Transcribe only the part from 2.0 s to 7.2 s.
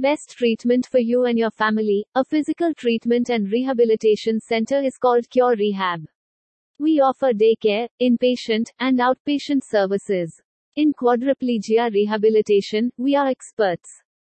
A physical treatment and rehabilitation center is called Cure Rehab. We